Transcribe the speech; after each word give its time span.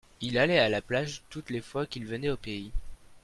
Il 0.19 0.39
allait 0.39 0.57
à 0.57 0.67
la 0.67 0.81
plage 0.81 1.21
toutes 1.29 1.51
les 1.51 1.61
fois 1.61 1.85
qu'il 1.85 2.07
venait 2.07 2.31
au 2.31 2.35
pays. 2.37 2.71